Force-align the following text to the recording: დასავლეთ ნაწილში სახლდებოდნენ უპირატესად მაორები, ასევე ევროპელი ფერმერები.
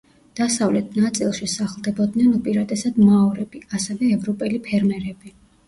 დასავლეთ 0.37 0.95
ნაწილში 1.03 1.49
სახლდებოდნენ 1.57 2.33
უპირატესად 2.39 2.99
მაორები, 3.11 3.63
ასევე 3.81 4.13
ევროპელი 4.19 4.61
ფერმერები. 4.73 5.37